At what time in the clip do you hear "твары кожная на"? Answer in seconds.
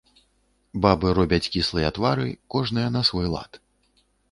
1.99-3.01